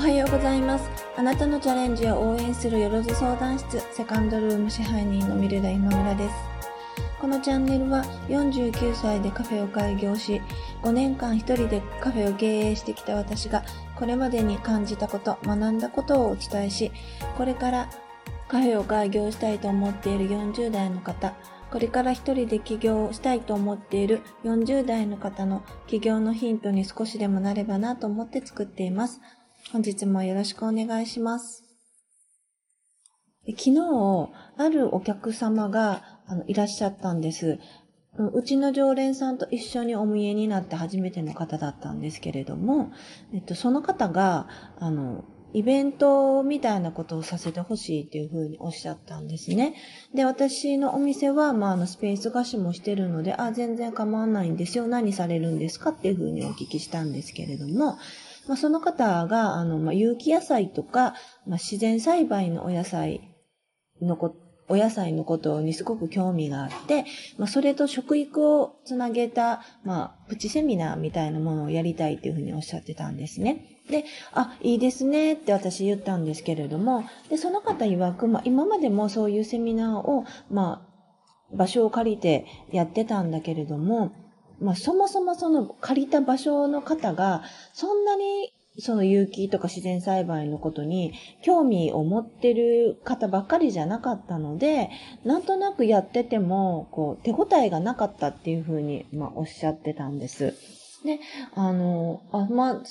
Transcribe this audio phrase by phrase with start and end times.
[0.00, 0.88] おはようございます。
[1.18, 6.34] あなたのチャレンジを応援するよろず相談室セカンドルーム支配人のミルダ今村です。
[7.20, 10.40] このチャンネルは49歳でカフェを開業し、
[10.84, 13.62] 5年間一人でカフェを経営してきた私が、
[13.94, 16.90] これまでに感じたこと、学んだことをお伝えし、
[17.36, 17.90] これから
[18.48, 21.34] カフェを開業したいと思っている40代の方、
[21.70, 29.20] これから一人で起業したいと思っている40代の方の起業のヒントに少しでもなればなと思って作っています。
[29.72, 31.62] 本日もよろしくお願いします。
[33.46, 37.60] 昨日、あるお客様があのいらっしゃったんです。
[38.34, 42.90] うちの常連さんと一緒にお見えになって初めての方だったんですけれども、
[43.32, 44.48] えっと、その方が、
[44.80, 49.74] あの、イベントみたいなことをさせてほしいっていうふうにおっしゃったんですね。
[50.12, 54.88] で、私のお店は、まあ、あの、スペース貸しもしてるので、あ、全然構わないんですよ。
[54.88, 57.98] 何されるんですかっていうふうにお聞きしたんですけれども、
[58.50, 61.14] まあ、その方が、あの、まあ、有機野菜とか、
[61.46, 63.20] まあ、自然栽培のお野菜
[64.02, 64.34] のこ、
[64.66, 67.04] お野菜のことにすごく興味があって、
[67.38, 73.84] まあ、それと食育をつなげた、まあ、プチセミナーみたいなものをやりたいっていうふうにおっしゃってたんですね。
[73.88, 80.84] で、あ、いいですねって私言ったんですけれども、で、その方曰く、まあ、今までもそういうセミナーを、ま
[81.52, 84.10] あ、場所を借りてやってたんだけれども、
[84.60, 94.90] まあ、そもそもその借りた場所の方が、そんなにその有機とか自然栽培のことに興味を持ってる方ばっかりじゃなかったので、
[95.24, 100.54] なんとなくやってても、こう、手応えがなかったっていうふうに、まあ、おっしゃってたんです。
[101.04, 101.18] で、
[101.54, 102.82] あの、あ、まあ、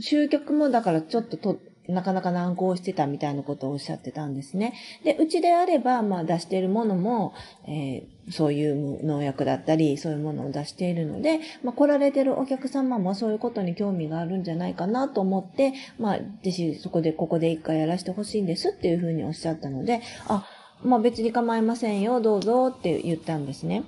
[0.00, 1.58] 集客もだからちょっとと
[1.88, 4.74] なかなか難航してたみたいなことをおっしゃってたんですね。
[5.04, 7.32] で、うちであれば、まあ出しているものも、
[7.66, 20.46] えー、そういう農薬だったり、そういうものを出しているので、まあ来られてるお客様もそういうことに興味があるんじゃないかなと思って、まあ、ぜひそこで、ここで一回やらせてほしいんですっていうふうにおっしゃったので、あ、
[20.84, 23.84] まあ別に構いませんよ、どうぞって言ったんですね。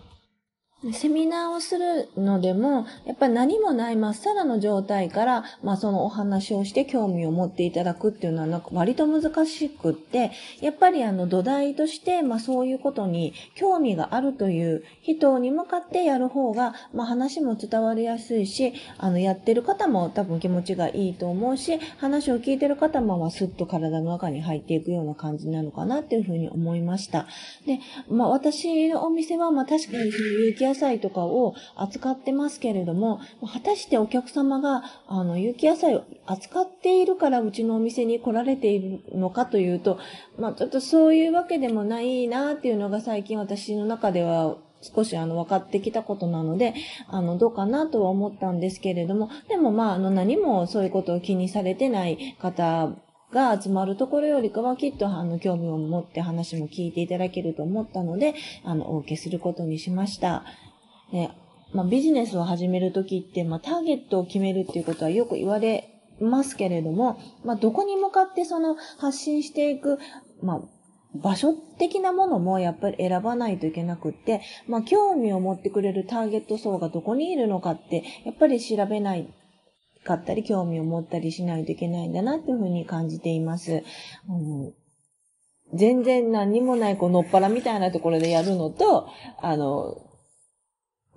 [0.94, 10.32] セミナーをするのでも、やっぱり何もないまっさらの状態から、まあそのお話をして興味を持っていただくっていうのはなんか割と難しくって、
[10.62, 27.26] やっぱりあの土台として、まあそういうことに興味があるという人に向かってやる方が、まあ話も伝わりやすいし、あのやってる方も多分気持ちがいいと思うし、話を聞いてる方もまあスッと体の中に入っていくような感じなのかなっていうふうに思いました。
[27.66, 33.20] で、まあ私のお店はまあ確かにそういう野菜とかを扱ってますけれども、
[33.52, 39.98] 果たしてお客様が、あの、有機野菜を扱っているからうちのお店に来られているのかというと、
[40.38, 46.74] まあ、ちょっとそういうわけでもないなっていうのが最近私の中では少しあの分かってきたことなので、
[47.08, 52.90] あの、どうかなとは思ったんですけれども、でもまあ、あの、何もそういうことを気にされてない方
[53.32, 60.44] が集まるところよりかはきっとあの興味を持って話も聞いていただけると思ったので、あの、お受けすることにしました。
[61.12, 61.36] ね、
[61.72, 69.98] まあ、ビジネスを始めるときって、まあ、ターゲットを決めるっていうことはよく言われますけれども、まあ、どこに向かってその発信していく、
[70.42, 70.60] まあ、
[71.14, 79.32] 場所的なものもやっぱり選ばないといけなくって、まあ、興味を持ってくれるターゲット層がどこにいるのかって、やっぱり調べない
[80.04, 83.82] かったり、興味を持ったりしないといけないんだなっていうふうに感じています。
[84.28, 84.72] うん
[85.72, 89.08] 全然何にもない、こう、のっぱらみたいなところでやるのと、
[89.40, 90.02] あの、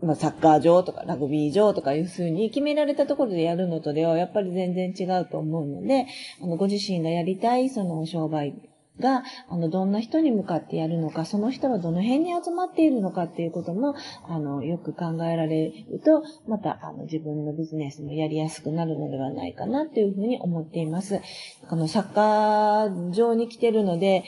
[0.03, 6.07] まあ、サッカー場とかラグビー場とかいうふうに決められたところでやるのとではやっぱり全然違うと思うので、
[6.41, 8.53] あの、ご自身がやりたいその商売
[8.99, 13.95] が、あの、どんな人に向かってやるのか、その人はどの辺に集まっているのかっていうことも、
[14.27, 21.21] あの、よく考えられると、また、あの、自分のビジネスもやりやすくなるのではないかなっていうふうに思っています。
[21.69, 24.23] このサッカー場に来てるので、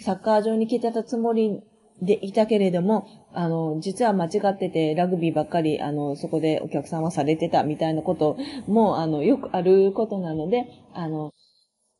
[0.00, 1.62] サッカー場に来てたつもり
[2.00, 8.36] でいたけれども、あの、実は間違ってて、ラグビーばっかり、あの、そこでお客さんはされてたみたいなこと
[8.66, 11.32] も、あの、よくあることなので、あの、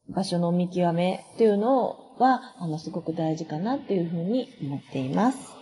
[0.08, 5.58] 場所の見極めっていうのは、あの、すごく大事かなっていうふうに思っています。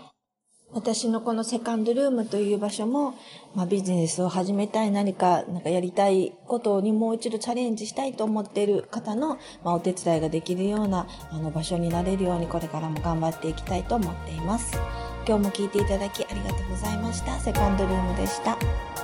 [0.73, 3.15] 私のこのセカンドルームという場所も、
[3.55, 14.77] まあ、ビジネスを始めたい何か、なんかやりたいことにもう一度チャレンジしたいと思っている方の、まあ、お手伝いができるようなあの場所になれるようにこれからも頑張っていきたいと思っています。
[15.27, 17.39] 今日も聞いていただきありがとうございました。
[17.41, 18.96] セカンドルームでした。